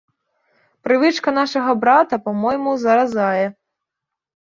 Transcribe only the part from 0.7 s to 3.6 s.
Прывычка нашага брата, па-мойму, заразае.